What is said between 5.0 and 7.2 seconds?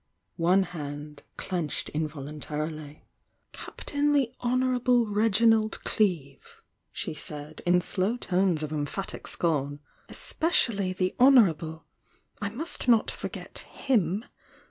Reginald Cleevel" she